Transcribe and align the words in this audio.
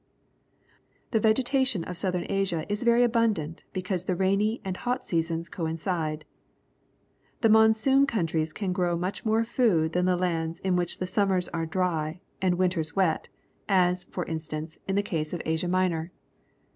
The 1.11 1.19
vegetation 1.19 1.83
of 1.83 1.95
Southern 1.95 2.25
Asia 2.27 2.65
is 2.67 2.81
very 2.81 3.03
abundant 3.03 3.65
because 3.71 4.05
the 4.05 4.15
rainy 4.15 4.59
and 4.65 4.75
hot 4.75 5.05
seasons 5.05 5.47
coincide. 5.47 6.25
The 7.41 7.49
monsoon 7.49 8.07
countries 8.07 8.51
can 8.51 8.73
grow 8.73 8.97
much 8.97 9.23
more 9.25 9.43
food 9.43 9.91
than 9.93 10.05
the 10.05 10.17
lands 10.17 10.59
in 10.61 10.75
which 10.75 10.97
the 10.97 11.05
summers 11.05 11.49
are 11.49 11.67
dry 11.67 12.19
and 12.41 12.55
winters 12.55 12.95
wet, 12.95 13.29
as, 13.69 14.05
for 14.05 14.23
ASIA 14.23 14.39
205 14.39 14.41
instance, 14.41 14.79
is 14.87 14.95
the 14.95 15.03
case 15.03 15.33
in 15.33 15.41
Asia 15.45 15.67
Minor. 15.67 16.11